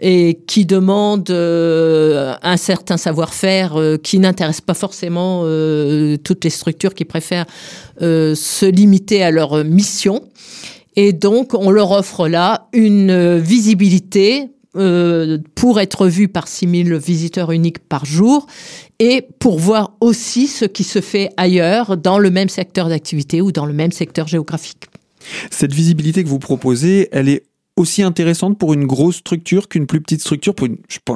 et 0.00 0.38
qui 0.46 0.64
demande 0.66 1.30
euh, 1.30 2.34
un 2.42 2.56
certain 2.56 2.96
savoir-faire 2.96 3.76
euh, 3.76 3.96
qui 3.96 4.18
n'intéresse 4.18 4.60
pas 4.60 4.74
forcément 4.74 5.42
euh, 5.44 6.16
toutes 6.16 6.44
les 6.44 6.50
structures 6.50 6.94
qui 6.94 7.04
préfèrent 7.04 7.46
se 8.00 8.66
limiter 8.66 9.22
à 9.22 9.30
leur 9.30 9.64
mission. 9.64 10.22
Et 10.96 11.12
donc, 11.12 11.54
on 11.54 11.70
leur 11.70 11.92
offre 11.92 12.28
là 12.28 12.68
une 12.72 13.38
visibilité 13.38 14.50
euh, 14.76 15.38
pour 15.54 15.80
être 15.80 16.06
vu 16.08 16.28
par 16.28 16.48
6000 16.48 16.94
visiteurs 16.94 17.52
uniques 17.52 17.78
par 17.78 18.04
jour 18.04 18.46
et 18.98 19.26
pour 19.38 19.58
voir 19.58 19.92
aussi 20.00 20.46
ce 20.46 20.64
qui 20.64 20.84
se 20.84 21.00
fait 21.00 21.30
ailleurs 21.36 21.96
dans 21.96 22.18
le 22.18 22.30
même 22.30 22.48
secteur 22.48 22.88
d'activité 22.88 23.42
ou 23.42 23.52
dans 23.52 23.66
le 23.66 23.74
même 23.74 23.92
secteur 23.92 24.28
géographique. 24.28 24.86
Cette 25.50 25.72
visibilité 25.72 26.24
que 26.24 26.28
vous 26.28 26.38
proposez, 26.38 27.08
elle 27.12 27.28
est 27.28 27.44
aussi 27.76 28.02
intéressante 28.02 28.58
pour 28.58 28.72
une 28.72 28.86
grosse 28.86 29.16
structure 29.16 29.68
qu'une 29.68 29.86
plus 29.86 30.00
petite 30.00 30.20
structure 30.20 30.54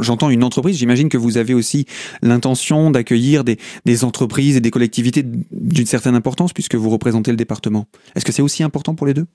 j'entends 0.00 0.30
une 0.30 0.44
entreprise. 0.44 0.76
J'imagine 0.76 1.08
que 1.08 1.18
vous 1.18 1.36
avez 1.36 1.54
aussi 1.54 1.86
l'intention 2.22 2.90
d'accueillir 2.90 3.44
des 3.44 4.04
entreprises 4.04 4.56
et 4.56 4.60
des 4.60 4.70
collectivités 4.70 5.22
d'une 5.24 5.86
certaine 5.86 6.14
importance 6.14 6.52
puisque 6.52 6.74
vous 6.74 6.90
représentez 6.90 7.30
le 7.30 7.36
département. 7.36 7.86
Est-ce 8.14 8.24
que 8.24 8.32
c'est 8.32 8.42
aussi 8.42 8.62
important 8.62 8.94
pour 8.94 9.06
les 9.06 9.14
deux? 9.14 9.26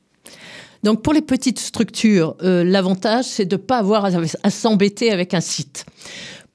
Donc 0.84 1.04
pour 1.04 1.14
les 1.14 1.22
petites 1.22 1.60
structures, 1.60 2.36
euh, 2.42 2.64
l'avantage, 2.64 3.26
c'est 3.26 3.46
de 3.46 3.56
ne 3.56 3.62
pas 3.62 3.78
avoir 3.78 4.06
à, 4.06 4.50
s'embêter 4.50 5.12
avec 5.12 5.34
un 5.34 5.42
site. 5.42 5.86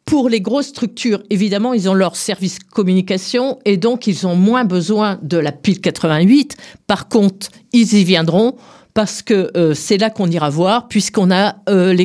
Pour 0.04 0.28
les 0.28 0.40
grosses 0.40 0.68
structures, 0.68 1.22
évidemment, 1.30 1.74
ils 1.74 1.88
ont 1.88 1.94
leur 1.94 2.16
service 2.16 2.58
communication 2.58 3.58
et 3.64 3.76
donc 3.76 4.06
ils 4.06 4.26
ont 4.26 4.36
moins 4.36 4.64
besoin 4.64 5.18
de 5.22 5.36
la 5.36 5.52
pile 5.52 5.80
88. 5.80 6.56
Par 6.86 7.08
contre, 7.08 7.48
ils 7.72 7.94
y 7.94 8.04
viendront 8.04 8.56
parce 8.94 9.22
que 9.22 9.50
euh, 9.56 9.74
c'est 9.74 9.98
là 9.98 10.10
qu'on 10.10 10.30
ira 10.30 10.48
voir 10.48 10.88
puisqu'on 10.88 11.30
a 11.30 11.56
euh, 11.68 11.96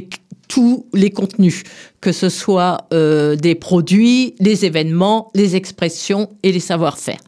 tous 0.48 0.86
les 0.94 1.12
contenus, 1.12 1.64
que 2.02 2.12
ce 2.12 2.28
soit 2.28 2.88
des 2.92 3.56
produits, 3.56 4.36
les 4.40 4.66
événements, 4.66 5.32
les 5.34 5.56
expressions 5.56 6.30
et 6.44 6.52
les 6.52 6.60
savoir-faire. 6.60 7.20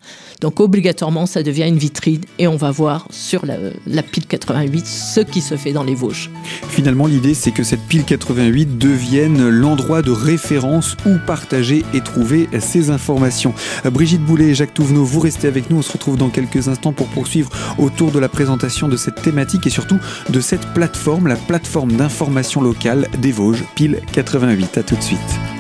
Donc 0.44 0.60
obligatoirement, 0.60 1.26
ça 1.26 1.42
devient 1.42 1.64
une 1.70 1.78
vitrine 1.78 2.20
et 2.38 2.50
on 2.50 2.58
va 2.58 2.70
voir 2.70 3.08
sur 3.12 3.46
la, 3.46 4.04
pile 4.04 4.26
88 4.26 4.86
ce 4.86 5.22
qui 5.22 5.40
se 5.40 5.56
fait 5.56 5.72
dans 5.72 5.86
les 5.86 5.96
Vosges. 5.96 6.30
Finalement, 6.68 7.08
l'idée, 7.08 7.34
c'est 7.34 7.52
que 7.52 7.64
cette 7.64 7.80
pile 7.80 8.04
88 8.04 8.78
devienne 8.78 9.48
l'endroit 9.48 10.02
de 10.02 10.12
référence 10.12 10.98
où 11.06 11.16
partager 11.26 11.86
et 11.94 12.02
trouver 12.02 12.50
ces 12.60 12.90
informations. 12.90 13.54
Brigitte 13.86 14.26
Boulet 14.26 14.50
et 14.50 14.54
Jacques 14.54 14.74
Touvenot, 14.74 15.06
vous 15.06 15.22
restez 15.22 15.48
avec 15.48 15.70
nous. 15.70 15.78
On 15.78 15.82
se 15.82 15.94
retrouve 15.94 16.18
dans 16.18 16.30
quelques 16.30 16.68
instants 16.68 16.92
pour 16.92 17.08
poursuivre 17.08 17.50
autour 17.78 18.12
de 18.12 18.20
la 18.20 18.28
présentation 18.28 18.90
de 18.90 18.98
cette 18.98 19.22
thématique 19.22 19.66
et 19.66 19.70
surtout 19.70 20.00
de 20.30 20.42
cette 20.42 20.74
plateforme, 20.74 21.28
la 21.28 21.38
plateforme 21.38 21.94
d'information 21.94 22.60
locale 22.60 23.08
des 23.22 23.32
Vosges, 23.32 23.64
pile 23.76 24.02
88. 24.12 24.78
À 24.78 24.84
tout 24.84 24.98
de 24.98 25.04
suite. 25.04 25.53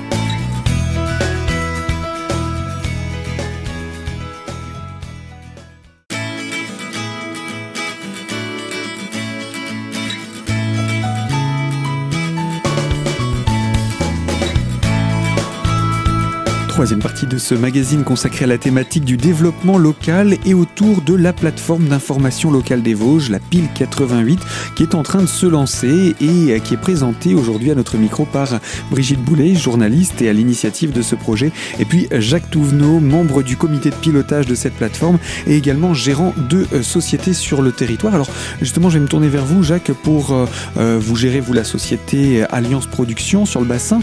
Troisième 16.83 17.01
partie 17.01 17.27
de 17.27 17.37
ce 17.37 17.55
magazine 17.55 18.03
consacré 18.03 18.43
à 18.43 18.47
la 18.49 18.57
thématique 18.57 19.05
du 19.05 19.15
développement 19.15 19.77
local 19.77 20.35
et 20.45 20.53
autour 20.53 21.01
de 21.01 21.15
la 21.15 21.31
plateforme 21.31 21.85
d'information 21.85 22.51
locale 22.51 22.81
des 22.81 22.93
Vosges, 22.93 23.29
la 23.29 23.39
PIL 23.39 23.69
88, 23.73 24.37
qui 24.75 24.83
est 24.83 24.93
en 24.93 25.01
train 25.01 25.21
de 25.21 25.27
se 25.27 25.45
lancer 25.45 26.13
et 26.19 26.59
qui 26.59 26.73
est 26.73 26.81
présentée 26.81 27.35
aujourd'hui 27.35 27.71
à 27.71 27.75
notre 27.75 27.95
micro 27.95 28.25
par 28.25 28.59
Brigitte 28.91 29.21
Boulet, 29.21 29.55
journaliste 29.55 30.21
et 30.21 30.27
à 30.27 30.33
l'initiative 30.33 30.91
de 30.91 31.01
ce 31.01 31.15
projet, 31.15 31.53
et 31.79 31.85
puis 31.85 32.09
Jacques 32.11 32.49
Touvenot, 32.51 32.99
membre 32.99 33.43
du 33.43 33.55
comité 33.55 33.89
de 33.89 33.95
pilotage 33.95 34.45
de 34.45 34.53
cette 34.53 34.73
plateforme 34.73 35.19
et 35.47 35.55
également 35.55 35.93
gérant 35.93 36.33
de 36.49 36.67
euh, 36.73 36.83
sociétés 36.83 37.31
sur 37.31 37.61
le 37.61 37.71
territoire. 37.71 38.13
Alors 38.13 38.27
justement, 38.59 38.89
je 38.89 38.97
vais 38.97 39.03
me 39.03 39.07
tourner 39.07 39.29
vers 39.29 39.45
vous, 39.45 39.63
Jacques, 39.63 39.93
pour 40.03 40.33
euh, 40.33 40.47
euh, 40.75 40.99
vous 40.99 41.15
gérer, 41.15 41.39
vous, 41.39 41.53
la 41.53 41.63
société 41.63 42.43
Alliance 42.49 42.87
Production 42.87 43.45
sur 43.45 43.61
le 43.61 43.67
bassin. 43.67 44.01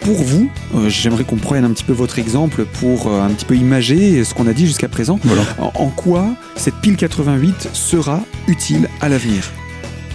Pour 0.00 0.20
vous, 0.20 0.50
j'aimerais 0.88 1.22
qu'on 1.22 1.36
prenne 1.36 1.64
un 1.64 1.70
petit 1.70 1.84
peu 1.84 1.91
votre 1.92 2.18
exemple 2.18 2.64
pour 2.64 3.06
euh, 3.06 3.22
un 3.22 3.30
petit 3.30 3.44
peu 3.44 3.56
imager 3.56 4.24
ce 4.24 4.34
qu'on 4.34 4.46
a 4.46 4.52
dit 4.52 4.66
jusqu'à 4.66 4.88
présent. 4.88 5.18
En, 5.58 5.88
quoi 5.88 6.26
cette 6.56 6.76
pile 6.76 6.96
88 6.96 7.70
sera 7.72 8.20
utile 8.48 8.88
à 9.00 9.08
l'avenir? 9.08 9.50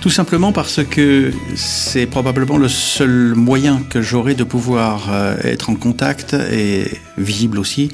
Tout 0.01 0.09
simplement 0.09 0.51
parce 0.51 0.83
que 0.83 1.31
c'est 1.55 2.05
probablement 2.05 2.57
le 2.57 2.67
seul 2.67 3.33
moyen 3.35 3.81
que 3.89 4.01
j'aurai 4.01 4.35
de 4.35 4.43
pouvoir 4.43 5.11
euh, 5.11 5.35
être 5.43 5.69
en 5.69 5.75
contact 5.75 6.33
et 6.33 6.85
visible 7.17 7.59
aussi 7.59 7.91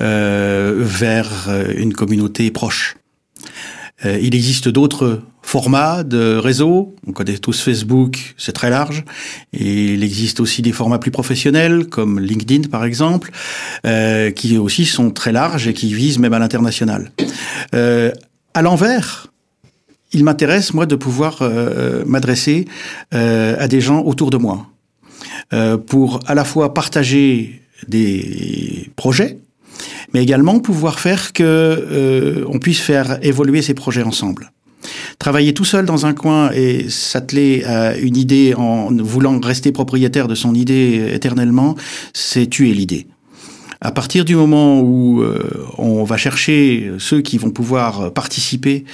euh, 0.00 0.74
vers 0.76 1.48
une 1.76 1.94
communauté 1.94 2.50
proche. 2.50 2.96
Il 4.04 4.34
existe 4.34 4.68
d'autres 4.68 5.20
formats 5.44 6.02
de 6.02 6.36
réseau. 6.36 6.96
On 7.06 7.12
connaît 7.12 7.38
tous 7.38 7.60
Facebook, 7.60 8.34
c'est 8.36 8.52
très 8.52 8.70
large. 8.70 9.04
Et 9.52 9.94
il 9.94 10.02
existe 10.02 10.40
aussi 10.40 10.62
des 10.62 10.72
formats 10.72 10.98
plus 10.98 11.10
professionnels, 11.10 11.86
comme 11.86 12.18
LinkedIn 12.18 12.68
par 12.68 12.84
exemple, 12.84 13.30
euh, 13.86 14.30
qui 14.30 14.58
aussi 14.58 14.84
sont 14.86 15.10
très 15.10 15.32
larges 15.32 15.68
et 15.68 15.74
qui 15.74 15.92
visent 15.94 16.18
même 16.18 16.32
à 16.32 16.38
l'international. 16.38 17.12
Euh, 17.74 18.10
à 18.54 18.62
l'envers, 18.62 19.28
il 20.12 20.24
m'intéresse, 20.24 20.72
moi, 20.74 20.86
de 20.86 20.96
pouvoir 20.96 21.38
euh, 21.42 22.04
m'adresser 22.06 22.66
euh, 23.12 23.56
à 23.58 23.68
des 23.68 23.80
gens 23.80 24.00
autour 24.02 24.30
de 24.30 24.36
moi, 24.36 24.66
euh, 25.52 25.76
pour 25.76 26.20
à 26.26 26.34
la 26.34 26.44
fois 26.44 26.72
partager 26.72 27.60
des 27.88 28.90
projets, 28.96 29.38
mais 30.14 30.22
également 30.22 30.60
pouvoir 30.60 31.00
faire 31.00 31.32
que 31.32 31.42
euh, 31.42 32.44
on 32.48 32.58
puisse 32.58 32.80
faire 32.80 33.18
évoluer 33.22 33.60
ces 33.60 33.74
projets 33.74 34.04
ensemble. 34.04 34.52
Travailler 35.18 35.54
tout 35.54 35.64
seul 35.64 35.86
dans 35.86 36.06
un 36.06 36.14
coin 36.14 36.50
et 36.52 36.88
s'atteler 36.88 37.64
à 37.64 37.96
une 37.96 38.16
idée 38.16 38.54
en 38.54 38.90
voulant 38.94 39.38
rester 39.40 39.72
propriétaire 39.72 40.28
de 40.28 40.34
son 40.34 40.54
idée 40.54 41.10
éternellement, 41.12 41.74
c'est 42.12 42.46
tuer 42.46 42.72
l'idée. 42.72 43.06
À 43.80 43.90
partir 43.90 44.24
du 44.24 44.36
moment 44.36 44.80
où 44.80 45.22
euh, 45.22 45.66
on 45.78 46.04
va 46.04 46.16
chercher 46.16 46.90
ceux 46.98 47.20
qui 47.20 47.36
vont 47.36 47.50
pouvoir 47.50 48.12
participer, 48.12 48.84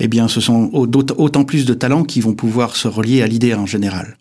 eh 0.00 0.08
bien, 0.08 0.28
ce 0.28 0.40
sont 0.40 0.70
autant 0.72 1.44
plus 1.44 1.66
de 1.66 1.74
talents 1.74 2.04
qui 2.04 2.20
vont 2.20 2.34
pouvoir 2.34 2.74
se 2.74 2.88
relier 2.88 3.22
à 3.22 3.26
l'idée 3.26 3.54
en 3.54 3.66
général. 3.66 4.16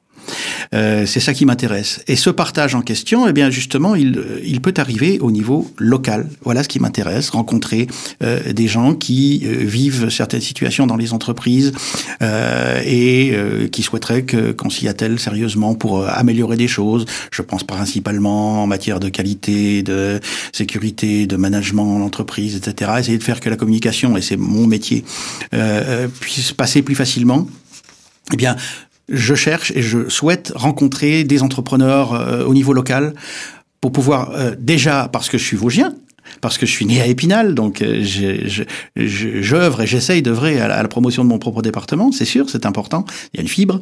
Euh, 0.74 1.06
c'est 1.06 1.20
ça 1.20 1.34
qui 1.34 1.46
m'intéresse. 1.46 2.02
Et 2.08 2.16
ce 2.16 2.30
partage 2.30 2.76
en 2.76 2.82
question, 2.82 3.28
eh 3.28 3.34
bien 3.34 3.50
justement, 3.50 3.96
il, 3.96 4.22
il 4.44 4.62
peut 4.62 4.74
arriver 4.78 5.20
au 5.20 5.32
niveau 5.32 5.72
local. 5.78 6.28
Voilà 6.44 6.64
ce 6.64 6.70
qui 6.70 6.80
m'intéresse, 6.80 7.30
rencontrer 7.30 7.88
euh, 8.24 8.54
des 8.54 8.68
gens 8.68 8.94
qui 8.94 9.44
euh, 9.46 9.66
vivent 9.66 10.10
certaines 10.10 10.42
situations 10.42 10.88
dans 10.88 10.96
les 10.96 11.14
entreprises 11.14 11.72
euh, 12.22 12.82
et 12.86 13.32
euh, 13.34 13.68
qui 13.68 13.84
souhaiteraient 13.84 14.26
qu'on 14.26 14.70
s'y 14.70 14.88
attelle 14.88 15.20
sérieusement 15.20 15.76
pour 15.76 16.08
améliorer 16.08 16.58
des 16.58 16.68
choses. 16.68 17.06
Je 17.32 17.42
pense 17.42 17.64
principalement 17.64 18.64
en 18.64 18.68
matière 18.68 19.00
de 19.00 19.10
qualité, 19.10 19.84
de 19.84 20.20
sécurité, 20.54 21.28
de 21.28 21.36
management 21.36 21.96
en 21.96 22.02
entreprise, 22.02 22.56
etc. 22.56 22.92
Essayer 23.00 23.18
de 23.18 23.24
faire 23.24 23.40
que 23.40 23.50
la 23.50 23.56
communication, 23.56 24.18
et 24.18 24.22
c'est 24.22 24.38
mon 24.38 24.68
métier, 24.68 25.04
puisse 26.20 26.52
passer 26.52 26.82
plus 26.82 26.96
facilement. 26.96 27.48
Eh 28.34 28.38
bien, 28.38 28.56
je 29.10 29.36
cherche 29.36 29.72
et 29.76 29.82
je 29.82 30.10
souhaite 30.10 30.52
rencontrer 30.56 31.24
des 31.24 31.42
entrepreneurs 31.44 32.14
euh, 32.14 32.46
au 32.46 32.54
niveau 32.54 32.74
local 32.74 33.14
pour 33.82 33.92
pouvoir 33.92 34.32
euh, 34.32 34.56
déjà 34.58 35.10
parce 35.12 35.30
que 35.30 35.38
je 35.38 35.44
suis 35.44 35.58
vosgien 35.58 35.94
parce 36.42 36.58
que 36.58 36.66
je 36.66 36.72
suis 36.72 36.86
né 36.86 37.02
à 37.02 37.08
Épinal, 37.08 37.56
donc 37.56 37.82
euh, 37.82 38.04
j'œuvre 38.96 39.82
et 39.82 39.88
j'essaye 39.88 40.22
d'œuvrer 40.22 40.60
à, 40.60 40.68
la 40.68 40.88
promotion 40.88 41.24
de 41.24 41.30
mon 41.30 41.40
propre 41.40 41.62
département, 41.62 42.12
c'est 42.12 42.26
sûr, 42.26 42.50
c'est 42.50 42.66
important, 42.66 43.06
il 43.34 43.38
y 43.38 43.40
a 43.40 43.42
une 43.42 43.50
fibre. 43.50 43.82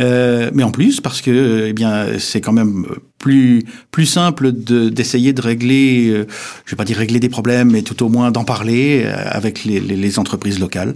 Euh, 0.00 0.50
mais 0.54 0.62
en 0.62 0.70
plus, 0.70 1.00
parce 1.00 1.20
que 1.20 1.66
eh 1.68 1.72
bien, 1.72 2.06
c'est 2.18 2.40
quand 2.40 2.52
même 2.52 2.86
plus 3.18 3.64
plus 3.90 4.06
simple 4.06 4.52
d'essayer 4.52 5.32
de, 5.32 5.42
régler, 5.42 6.08
euh, 6.08 6.26
je 6.64 6.72
vais 6.72 6.76
pas 6.76 6.84
dire 6.84 6.96
régler 6.96 7.20
des 7.20 7.28
problèmes, 7.28 7.70
mais 7.70 7.82
tout 7.82 8.02
au 8.04 8.08
moins 8.08 8.30
d'en 8.30 8.44
parler 8.44 9.02
euh, 9.04 9.14
avec 9.30 9.64
les, 9.64 9.80
les, 9.80 9.96
les, 9.96 10.18
entreprises 10.18 10.58
locales. 10.58 10.94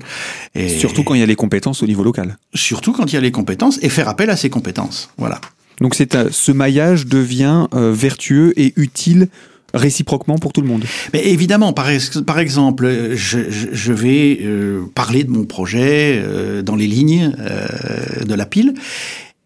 Et 0.55 0.69
surtout 0.69 1.03
quand 1.03 1.15
il 1.15 1.21
y 1.21 1.25
a 1.25 1.27
les 1.27 1.37
compétences 1.37 1.83
au 1.83 1.87
niveau 1.87 2.05
local. 2.05 2.37
Surtout 2.55 2.93
quand 2.93 3.07
il 3.07 3.15
y 3.15 3.19
a 3.19 3.21
les 3.21 3.33
compétences 3.33 3.79
et 3.83 3.89
faire 3.89 4.09
appel 4.09 4.31
à 4.31 4.37
ces 4.37 4.51
compétences, 4.51 5.11
voilà. 5.19 5.41
Donc 5.81 5.95
c'est 5.95 6.31
ce 6.31 6.53
maillage 6.53 7.07
devient 7.07 7.67
vertueux 7.73 8.53
et 8.57 8.73
utile 8.77 9.29
réciproquement 9.75 10.39
pour 10.39 10.53
tout 10.53 10.61
le 10.61 10.69
monde. 10.69 10.85
Mais 11.13 11.27
évidemment, 11.27 11.73
par, 11.73 11.89
exemple, 11.89 13.15
je, 13.15 13.39
je 13.51 13.93
vais 13.93 14.39
euh, 14.43 14.83
parler 14.95 15.25
de 15.25 15.31
mon 15.31 15.45
projet 15.45 16.21
euh, 16.23 16.63
dans 16.63 16.77
les 16.77 16.87
lignes 16.87 17.35
euh, 17.39 18.25
de 18.25 18.35
la 18.35 18.47
pile. 18.47 18.75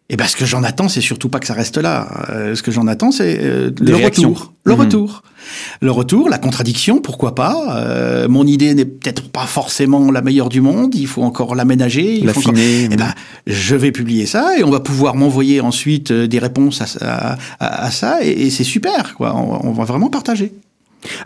Et 0.09 0.17
ben, 0.17 0.27
ce 0.27 0.37
que 0.37 0.47
j'en 0.47 0.63
attends, 0.63 0.89
c'est 0.89 1.01
surtout 1.01 1.29
pas 1.29 1.41
que 1.41 1.47
ça 1.49 1.55
reste 1.55 1.79
là. 1.79 2.07
Euh, 2.31 2.55
ce 2.55 2.63
que 2.63 2.71
j'en 2.71 2.87
attends, 2.87 3.11
c'est 3.11 3.39
euh, 3.41 3.73
le 3.81 3.97
retour. 3.97 4.53
Le 4.65 4.75
mmh. 4.75 4.81
retour. 4.81 5.23
Le 5.81 5.91
retour, 5.91 6.29
la 6.29 6.39
contradiction, 6.39 7.01
pourquoi 7.01 7.35
pas. 7.35 7.77
Euh, 7.77 8.29
mon 8.29 8.47
idée 8.47 8.73
n'est 8.75 8.85
peut-être 8.85 9.29
pas 9.29 9.47
forcément 9.47 10.13
la 10.13 10.23
meilleure 10.23 10.49
du 10.49 10.61
monde. 10.61 10.95
Il 10.95 11.09
faut 11.09 11.23
encore 11.23 11.57
l'aménager. 11.57 12.21
L'affiner. 12.21 12.85
Encore... 12.85 12.93
Eh 12.93 12.97
ben, 12.97 13.15
je 13.49 13.75
vais 13.75 13.91
publier 13.91 14.27
ça 14.27 14.57
et 14.57 14.63
on 14.63 14.71
va 14.71 14.81
pouvoir 14.81 15.17
m'envoyer 15.17 15.61
ensuite 15.61 16.13
des 16.13 16.39
réponses 16.39 16.83
à, 17.01 17.37
à, 17.59 17.85
à 17.87 17.91
ça. 17.91 18.25
Et, 18.25 18.47
et 18.47 18.51
c'est 18.51 18.65
super, 18.65 19.15
quoi. 19.17 19.35
On, 19.35 19.69
on 19.69 19.73
va 19.73 19.85
vraiment 19.85 20.09
partager. 20.09 20.53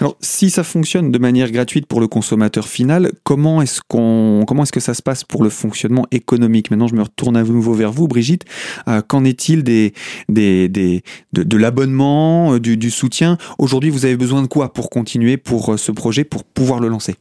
Alors, 0.01 0.17
si 0.21 0.51
ça 0.51 0.65
fonctionne 0.65 1.11
de 1.11 1.19
manière 1.19 1.51
gratuite 1.51 1.87
pour 1.87 2.01
le 2.01 2.09
consommateur 2.09 2.69
final, 2.69 3.13
comment 3.25 3.63
est-ce 3.63 3.81
qu'on, 3.87 4.45
comment 4.47 4.63
est-ce 4.63 4.73
que 4.73 4.81
ça 4.81 4.95
se 4.95 5.03
passe 5.03 5.25
pour 5.25 5.43
le 5.43 5.51
fonctionnement 5.51 6.07
économique? 6.11 6.71
Maintenant, 6.71 6.89
je 6.89 6.95
me 6.95 7.03
retourne 7.03 7.37
à 7.37 7.43
nouveau 7.43 7.75
vers 7.75 7.93
vous, 7.93 8.09
Brigitte. 8.09 8.45
Euh, 8.89 9.03
qu'en 9.03 9.25
est-il 9.25 9.63
des, 9.63 9.93
de, 10.29 11.57
l'abonnement, 11.57 12.55
euh, 12.55 12.61
du, 12.61 12.77
du 12.77 12.91
soutien? 12.91 13.39
Aujourd'hui, 13.59 13.91
vous 13.91 14.05
avez 14.05 14.17
besoin 14.17 14.43
de 14.43 14.47
quoi 14.47 14.73
pour 14.73 14.91
continuer 14.91 15.37
pour 15.37 15.73
euh, 15.73 15.77
ce 15.77 15.93
projet, 15.93 16.25
pour 16.25 16.45
pouvoir 16.45 16.81
le 16.81 16.89
lancer? 16.89 17.17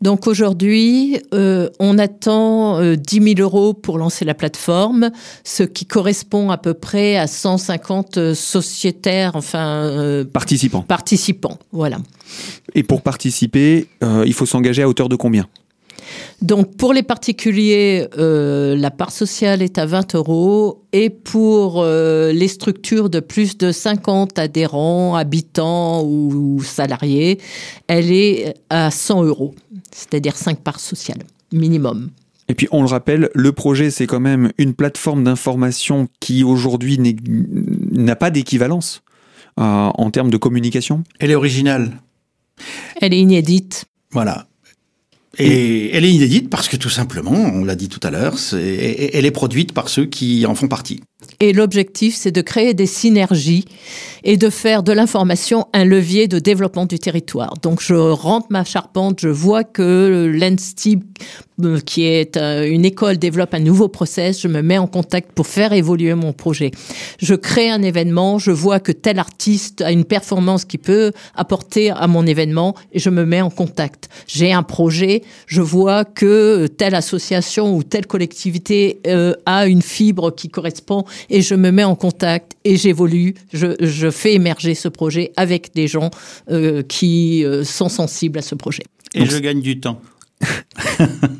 Donc 0.00 0.26
aujourd'hui, 0.26 1.20
euh, 1.34 1.70
on 1.80 1.98
attend 1.98 2.80
euh, 2.80 2.94
10 2.94 3.34
000 3.34 3.40
euros 3.40 3.74
pour 3.74 3.98
lancer 3.98 4.24
la 4.24 4.34
plateforme, 4.34 5.10
ce 5.44 5.64
qui 5.64 5.86
correspond 5.86 6.50
à 6.50 6.58
peu 6.58 6.74
près 6.74 7.16
à 7.16 7.26
150 7.26 8.18
euh, 8.18 8.34
sociétaires, 8.34 9.32
enfin 9.34 9.82
euh, 9.82 10.24
participants. 10.24 10.82
Participants, 10.82 11.58
voilà. 11.72 11.98
Et 12.74 12.84
pour 12.84 13.02
participer, 13.02 13.88
euh, 14.04 14.22
il 14.26 14.34
faut 14.34 14.46
s'engager 14.46 14.82
à 14.82 14.88
hauteur 14.88 15.08
de 15.08 15.16
combien? 15.16 15.46
Donc 16.42 16.76
pour 16.76 16.92
les 16.92 17.02
particuliers, 17.02 18.06
euh, 18.16 18.76
la 18.76 18.90
part 18.90 19.10
sociale 19.10 19.62
est 19.62 19.78
à 19.78 19.86
20 19.86 20.14
euros 20.14 20.84
et 20.92 21.10
pour 21.10 21.82
euh, 21.82 22.32
les 22.32 22.48
structures 22.48 23.10
de 23.10 23.20
plus 23.20 23.58
de 23.58 23.72
50 23.72 24.38
adhérents, 24.38 25.16
habitants 25.16 26.04
ou, 26.04 26.62
salariés, 26.62 27.38
elle 27.88 28.12
est 28.12 28.54
à 28.70 28.90
100 28.90 29.24
euros, 29.24 29.54
c'est-à-dire 29.90 30.36
5 30.36 30.60
parts 30.60 30.80
sociales 30.80 31.22
minimum. 31.52 32.10
Et 32.48 32.54
puis 32.54 32.68
on 32.70 32.82
le 32.82 32.88
rappelle, 32.88 33.30
le 33.34 33.52
projet 33.52 33.90
c'est 33.90 34.06
quand 34.06 34.20
même 34.20 34.52
une 34.58 34.74
plateforme 34.74 35.24
d'information 35.24 36.08
qui 36.20 36.44
aujourd'hui 36.44 36.98
n'a 37.92 38.16
pas 38.16 38.30
d'équivalence 38.30 39.02
euh, 39.58 39.62
en 39.62 40.10
termes 40.10 40.30
de 40.30 40.36
communication. 40.36 41.04
Elle 41.18 41.30
est 41.30 41.34
originale. 41.34 42.00
Elle 43.00 43.12
est 43.12 43.20
inédite. 43.20 43.84
Voilà. 44.12 44.46
Et 45.38 45.94
elle 45.94 46.04
est 46.04 46.10
inédite 46.10 46.50
parce 46.50 46.68
que 46.68 46.76
tout 46.76 46.88
simplement, 46.88 47.32
on 47.32 47.64
l'a 47.64 47.76
dit 47.76 47.88
tout 47.88 48.00
à 48.02 48.10
l'heure, 48.10 48.36
elle 48.52 49.26
est 49.26 49.30
produite 49.30 49.72
par 49.72 49.88
ceux 49.88 50.06
qui 50.06 50.46
en 50.46 50.54
font 50.54 50.68
partie. 50.68 51.00
Et 51.40 51.52
l'objectif, 51.52 52.16
c'est 52.16 52.32
de 52.32 52.40
créer 52.40 52.74
des 52.74 52.86
synergies 52.86 53.64
et 54.24 54.36
de 54.36 54.50
faire 54.50 54.82
de 54.82 54.92
l'information 54.92 55.66
un 55.72 55.84
levier 55.84 56.28
de 56.28 56.38
développement 56.38 56.86
du 56.86 56.98
territoire. 56.98 57.54
Donc 57.62 57.80
je 57.80 57.94
rentre 57.94 58.46
ma 58.50 58.64
charpente, 58.64 59.20
je 59.20 59.28
vois 59.28 59.64
que 59.64 60.30
l'ENSTIB, 60.32 61.02
euh, 61.02 61.24
qui 61.84 62.04
est 62.04 62.36
euh, 62.36 62.68
une 62.68 62.84
école, 62.84 63.18
développe 63.18 63.54
un 63.54 63.58
nouveau 63.58 63.88
process, 63.88 64.40
je 64.40 64.48
me 64.48 64.62
mets 64.62 64.78
en 64.78 64.86
contact 64.86 65.32
pour 65.32 65.46
faire 65.46 65.72
évoluer 65.72 66.14
mon 66.14 66.32
projet. 66.32 66.70
Je 67.18 67.34
crée 67.34 67.68
un 67.68 67.82
événement, 67.82 68.38
je 68.38 68.50
vois 68.50 68.80
que 68.80 68.92
tel 68.92 69.18
artiste 69.18 69.80
a 69.80 69.90
une 69.90 70.04
performance 70.04 70.64
qui 70.64 70.78
peut 70.78 71.12
apporter 71.34 71.90
à 71.90 72.06
mon 72.06 72.26
événement 72.26 72.74
et 72.92 72.98
je 72.98 73.10
me 73.10 73.24
mets 73.24 73.40
en 73.40 73.50
contact. 73.50 74.08
J'ai 74.26 74.52
un 74.52 74.62
projet, 74.62 75.22
je 75.46 75.60
vois 75.60 76.04
que 76.04 76.66
telle 76.66 76.94
association 76.94 77.76
ou 77.76 77.82
telle 77.82 78.06
collectivité 78.06 79.00
euh, 79.06 79.34
a 79.46 79.66
une 79.66 79.82
fibre 79.82 80.34
qui 80.34 80.48
correspond 80.48 81.04
et 81.30 81.42
je 81.42 81.54
me 81.54 81.70
mets 81.70 81.84
en 81.84 81.96
contact 81.96 82.52
et 82.64 82.76
j'évolue, 82.76 83.34
je, 83.52 83.74
je, 83.80 84.10
fais 84.10 84.34
émerger 84.34 84.74
ce 84.74 84.88
projet 84.88 85.32
avec 85.36 85.74
des 85.74 85.88
gens 85.88 86.10
euh, 86.50 86.82
qui 86.82 87.44
euh, 87.44 87.64
sont 87.64 87.88
sensibles 87.88 88.38
à 88.38 88.42
ce 88.42 88.54
projet. 88.54 88.82
Et 89.14 89.24
je 89.24 89.38
gagne 89.38 89.60
du 89.60 89.80
temps. 89.80 90.00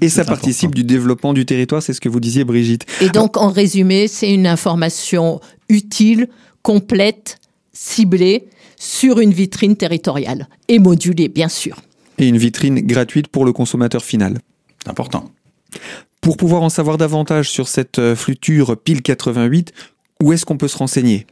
Et 0.00 0.08
ça 0.08 0.24
participe 0.24 0.74
du 0.74 0.84
développement 0.84 1.32
du 1.32 1.46
territoire, 1.46 1.82
c'est 1.82 1.92
ce 1.92 2.00
que 2.00 2.08
vous 2.08 2.20
disiez 2.20 2.44
Brigitte. 2.44 2.86
Et 3.00 3.08
donc 3.08 3.36
en 3.36 3.48
résumé, 3.50 4.08
c'est 4.08 4.32
une 4.32 4.46
information 4.46 5.40
utile, 5.68 6.28
complète, 6.62 7.38
ciblée 7.72 8.48
sur 8.76 9.20
une 9.20 9.32
vitrine 9.32 9.76
territoriale 9.76 10.48
et 10.68 10.78
modulée 10.78 11.28
bien 11.28 11.48
sûr. 11.48 11.80
Et 12.18 12.26
une 12.26 12.38
vitrine 12.38 12.80
gratuite 12.80 13.28
pour 13.28 13.44
le 13.44 13.52
consommateur 13.52 14.04
final. 14.04 14.38
Important. 14.86 15.30
Pour 16.20 16.36
pouvoir 16.36 16.62
en 16.62 16.68
savoir 16.68 16.98
davantage 16.98 17.48
sur 17.48 17.68
cette 17.68 18.00
euh, 18.00 18.16
fluture 18.16 18.76
pile 18.76 19.02
88, 19.02 19.72
où 20.22 20.32
est-ce 20.32 20.44
qu'on 20.44 20.56
peut 20.56 20.66
se 20.66 20.76
renseigner? 20.76 21.26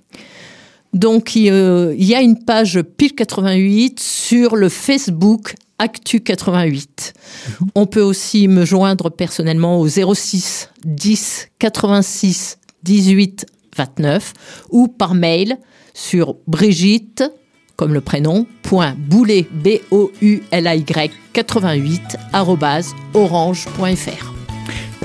Donc, 0.97 1.37
il 1.37 1.45
y 1.45 2.15
a 2.15 2.21
une 2.23 2.43
page 2.43 2.81
Pile 2.97 3.15
88 3.15 4.01
sur 4.01 4.57
le 4.57 4.69
Facebook 4.71 5.55
Actu 5.79 6.21
88. 6.21 7.13
Mhm. 7.61 7.69
On 7.75 7.87
peut 7.87 8.01
aussi 8.01 8.49
me 8.49 8.65
joindre 8.65 9.11
personnellement 9.11 9.79
au 9.79 9.89
06 9.89 10.71
10 10.87 11.49
86 11.59 12.59
18 12.83 13.47
29 13.77 14.33
ou 14.71 14.89
par 14.89 15.15
mail 15.15 15.59
sur 15.93 16.37
Brigitte, 16.47 17.25
comme 17.77 17.93
le 17.93 18.01
prénom, 18.01 18.47
point 18.63 18.95
boulet, 18.97 19.47
b 19.53 19.81
o 19.91 20.11
u 20.23 20.43
l 20.51 20.67
a 20.67 20.77
y 20.77 21.11
88 21.35 22.17
orange.fr. 23.13 24.36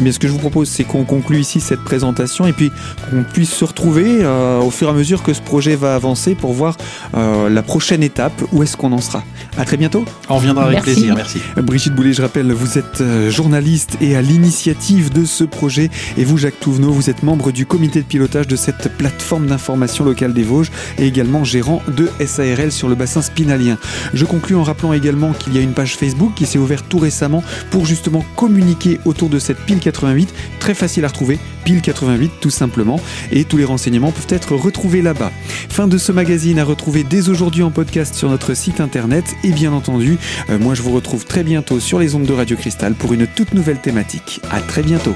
Eh 0.04 0.12
ce 0.12 0.20
que 0.20 0.28
je 0.28 0.34
vous 0.34 0.40
propose, 0.40 0.68
c'est 0.68 0.84
qu'on 0.84 1.04
conclue 1.04 1.40
ici 1.40 1.60
cette 1.60 1.84
présentation 1.84 2.48
et 2.48 2.54
puis 2.54 2.72
qu'on 3.10 3.24
puisse 3.24 3.52
se 3.52 3.64
retrouver 3.64 4.20
euh, 4.22 4.60
au 4.60 4.72
fur 4.72 4.88
et 4.88 4.92
à 4.92 4.94
mesure 4.94 5.22
que 5.22 5.32
ce 5.32 5.42
projet 5.42 5.76
va 5.76 5.94
avancer 5.94 6.34
pour 6.34 6.54
voir 6.54 6.76
euh, 7.16 7.50
la 7.50 7.62
prochaine 7.62 8.02
étape, 8.02 8.34
où 8.52 8.64
est-ce 8.64 8.76
qu'on 8.76 8.94
en 8.94 9.00
sera. 9.00 9.24
À 9.58 9.66
très 9.66 9.78
bientôt. 9.78 10.04
On 10.30 10.38
reviendra 10.38 10.66
avec 10.66 10.82
plaisir, 10.82 11.14
merci. 11.16 11.40
Brigitte 11.58 11.94
Boulet, 11.94 12.14
je 12.14 12.22
rappelle, 12.22 12.52
vous 12.52 12.78
êtes 12.80 13.02
euh, 13.02 13.30
journaliste 13.30 13.98
et 14.02 14.16
à 14.16 14.22
l'initiative 14.22 15.12
de 15.14 15.24
ce 15.24 15.44
projet. 15.44 15.90
Et 16.18 16.24
vous, 16.24 16.38
Jacques 16.38 16.60
Touvenot, 16.60 16.92
vous 16.92 17.10
êtes 17.10 17.22
membre 17.22 17.52
du 17.52 17.66
comité 17.66 18.02
de 18.02 18.08
pilotage 18.08 18.48
de 18.48 18.56
cette 18.56 18.98
plateforme 18.98 19.48
d'information 19.48 20.04
locale 20.04 20.34
des 20.34 20.44
Vosges 20.44 20.72
et 20.98 21.06
également 21.06 21.44
gérant 21.44 21.82
de 21.88 22.10
SARL 22.26 22.72
sur 22.72 22.90
le 22.90 22.96
bassin 22.96 23.22
spinalien. 23.22 23.78
Je 24.14 24.26
conclue 24.26 24.56
en 24.56 24.64
rappelant 24.64 24.94
également 24.94 25.34
qu'il 25.34 25.56
y 25.56 25.60
a 25.60 25.62
une 25.62 25.74
page 25.74 25.96
Facebook 25.96 26.34
qui 26.36 26.46
s'est 26.48 26.60
ouverte 26.60 26.86
tout 26.90 27.00
récemment 27.00 27.44
pour 27.70 27.86
justement 27.86 28.26
communiquer 28.36 29.00
autour 29.06 29.30
de 29.30 29.38
cette 29.38 29.60
pile 29.60 29.80
88, 29.92 30.34
très 30.60 30.74
facile 30.74 31.06
à 31.06 31.10
retrouver, 31.10 31.40
pile 31.64 31.82
88 31.82 32.32
tout 32.40 32.50
simplement, 32.50 33.00
et 33.32 33.44
tous 33.44 33.58
les 33.58 33.66
renseignements 33.66 34.12
peuvent 34.12 34.26
être 34.30 34.56
retrouvés 34.56 35.02
là-bas. 35.02 35.32
Fin 35.70 35.88
de 35.88 35.98
ce 35.98 36.12
magazine 36.12 36.60
à 36.60 36.64
retrouver 36.64 37.04
dès 37.04 37.30
aujourd'hui 37.30 37.64
en 37.64 37.72
podcast 37.72 38.16
sur 38.16 38.30
notre 38.30 38.54
site 38.54 38.80
internet, 38.80 39.26
et 39.44 39.52
bien 39.52 39.74
entendu, 39.74 40.18
euh, 40.50 40.60
moi 40.60 40.74
je 40.76 40.82
vous 40.82 40.92
retrouve 40.92 41.26
très 41.26 41.44
bientôt 41.44 41.80
sur 41.80 42.00
les 42.00 42.16
ondes 42.16 42.26
de 42.26 42.34
Radio 42.34 42.58
Cristal 42.58 42.94
pour 42.94 43.14
une 43.14 43.28
toute 43.28 43.54
nouvelle 43.54 43.80
thématique. 43.80 44.42
À 44.50 44.62
très 44.62 44.84
bientôt. 44.84 45.16